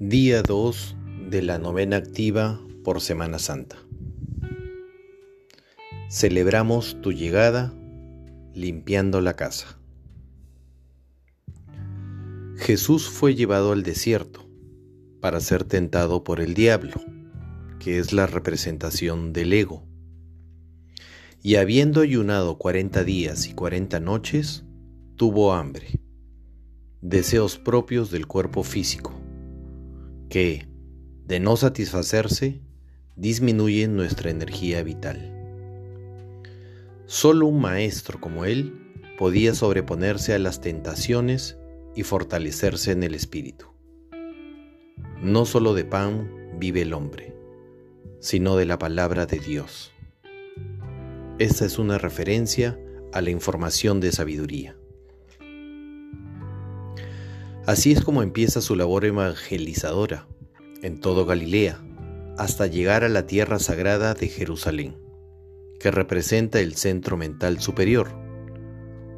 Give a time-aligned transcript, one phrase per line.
[0.00, 0.96] Día 2
[1.30, 3.76] de la novena activa por Semana Santa.
[6.10, 7.72] Celebramos tu llegada
[8.52, 9.78] limpiando la casa.
[12.56, 14.50] Jesús fue llevado al desierto
[15.20, 17.00] para ser tentado por el diablo,
[17.78, 19.86] que es la representación del ego.
[21.40, 24.64] Y habiendo ayunado cuarenta días y cuarenta noches,
[25.14, 26.00] tuvo hambre,
[27.00, 29.23] deseos propios del cuerpo físico
[30.34, 30.66] que,
[31.28, 32.60] de no satisfacerse,
[33.14, 35.32] disminuyen nuestra energía vital.
[37.06, 38.74] Solo un maestro como él
[39.16, 41.56] podía sobreponerse a las tentaciones
[41.94, 43.66] y fortalecerse en el espíritu.
[45.22, 46.28] No solo de pan
[46.58, 47.36] vive el hombre,
[48.18, 49.92] sino de la palabra de Dios.
[51.38, 52.76] Esta es una referencia
[53.12, 54.76] a la información de sabiduría.
[57.66, 60.26] Así es como empieza su labor evangelizadora
[60.82, 61.82] en todo Galilea,
[62.36, 64.96] hasta llegar a la tierra sagrada de Jerusalén,
[65.80, 68.10] que representa el centro mental superior,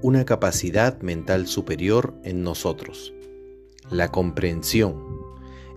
[0.00, 3.12] una capacidad mental superior en nosotros,
[3.90, 5.04] la comprensión,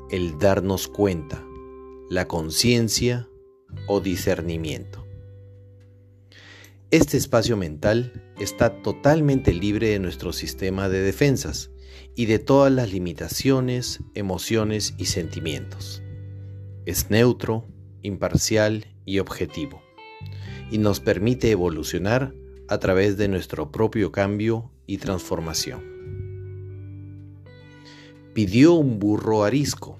[0.09, 1.43] el darnos cuenta,
[2.09, 3.27] la conciencia
[3.87, 5.02] o discernimiento.
[6.93, 11.71] Este espacio mental está totalmente libre de nuestro sistema de defensas
[12.15, 16.03] y de todas las limitaciones, emociones y sentimientos.
[16.85, 17.65] Es neutro,
[18.03, 19.81] imparcial y objetivo,
[20.69, 22.35] y nos permite evolucionar
[22.67, 25.81] a través de nuestro propio cambio y transformación.
[28.35, 29.97] Pidió un burro arisco,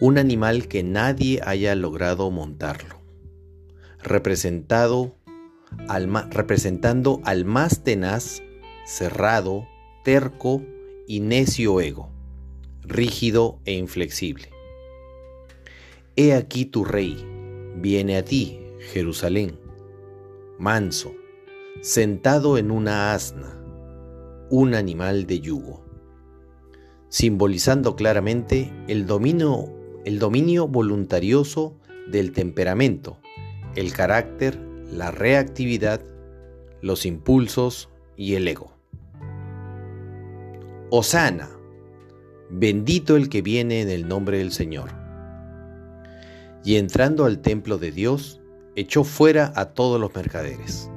[0.00, 3.02] un animal que nadie haya logrado montarlo,
[4.02, 5.18] representado
[6.30, 8.42] representando al más tenaz,
[8.86, 9.66] cerrado,
[10.04, 10.62] terco
[11.06, 12.10] y necio ego,
[12.82, 14.50] rígido e inflexible.
[16.16, 17.26] He aquí tu rey,
[17.76, 18.60] viene a ti,
[18.92, 19.58] Jerusalén,
[20.58, 21.12] manso,
[21.80, 23.60] sentado en una asna,
[24.50, 25.84] un animal de yugo,
[27.08, 29.72] simbolizando claramente el dominio,
[30.04, 31.76] el dominio voluntarioso
[32.10, 33.18] del temperamento,
[33.74, 36.00] el carácter, la reactividad,
[36.80, 38.72] los impulsos y el ego.
[40.90, 41.50] Osana,
[42.50, 44.90] bendito el que viene en el nombre del Señor.
[46.64, 48.40] Y entrando al templo de Dios,
[48.76, 50.90] echó fuera a todos los mercaderes.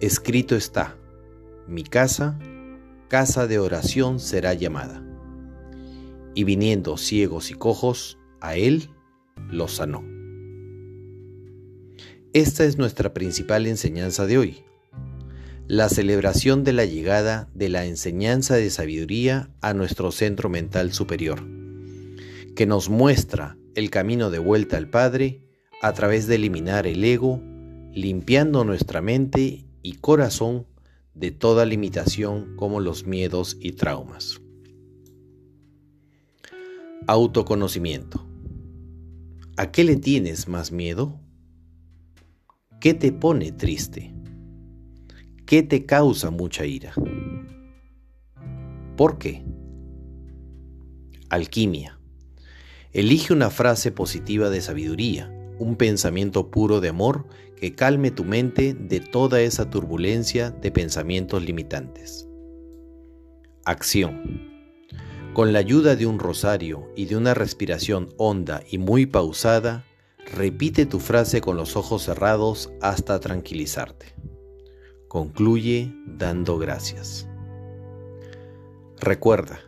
[0.00, 0.96] Escrito está,
[1.66, 2.38] mi casa,
[3.08, 5.04] casa de oración será llamada.
[6.34, 8.90] Y viniendo ciegos y cojos, a él
[9.50, 10.17] los sanó.
[12.34, 14.64] Esta es nuestra principal enseñanza de hoy
[15.68, 21.46] la celebración de la llegada de la enseñanza de sabiduría a nuestro centro mental superior,
[22.56, 25.42] que nos muestra el camino de vuelta al Padre
[25.82, 27.42] a través de eliminar el ego,
[27.92, 30.66] limpiando nuestra mente y corazón
[31.12, 34.40] de toda limitación como los miedos y traumas.
[37.06, 38.26] Autoconocimiento.
[39.58, 41.20] ¿A qué le tienes más miedo?
[42.80, 44.14] ¿Qué te pone triste?
[45.46, 46.92] ¿Qué te causa mucha ira?
[48.96, 49.44] ¿Por qué?
[51.28, 51.98] Alquimia.
[52.92, 55.28] Elige una frase positiva de sabiduría,
[55.58, 61.42] un pensamiento puro de amor que calme tu mente de toda esa turbulencia de pensamientos
[61.42, 62.28] limitantes.
[63.64, 64.22] Acción.
[65.34, 69.84] Con la ayuda de un rosario y de una respiración honda y muy pausada,
[70.34, 74.14] repite tu frase con los ojos cerrados hasta tranquilizarte.
[75.08, 77.28] Concluye dando gracias.
[79.00, 79.60] Recuerda,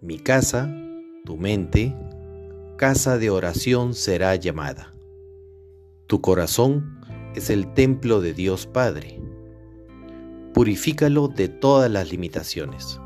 [0.00, 0.74] mi casa,
[1.24, 1.94] tu mente,
[2.76, 4.94] casa de oración será llamada.
[6.06, 7.00] Tu corazón
[7.34, 9.20] es el templo de Dios Padre.
[10.54, 13.00] Purifícalo de todas las limitaciones.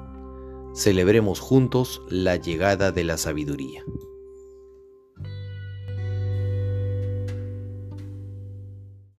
[0.74, 3.84] Celebremos juntos la llegada de la sabiduría.